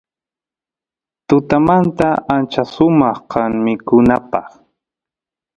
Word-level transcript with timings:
tutamanta 1.27 2.07
ancha 2.35 2.63
sumaq 2.73 3.17
kan 3.31 3.51
mikunapaq 3.65 4.47